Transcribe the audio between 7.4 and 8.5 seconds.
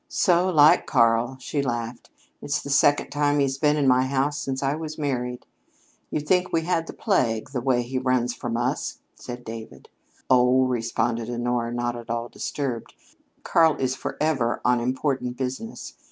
the way he runs